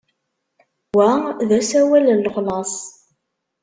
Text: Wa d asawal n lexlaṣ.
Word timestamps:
Wa 0.95 1.09
d 1.47 1.49
asawal 1.59 2.05
n 2.15 2.21
lexlaṣ. 2.25 2.73